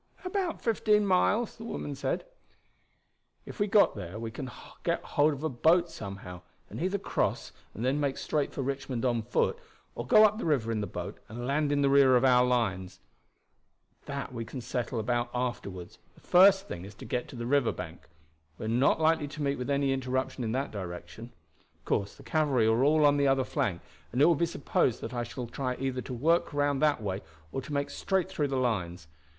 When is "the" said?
1.57-1.63, 10.39-10.45, 10.81-10.87, 11.83-11.87, 16.15-16.21, 17.35-17.45, 22.15-22.23, 23.17-23.27, 28.47-28.57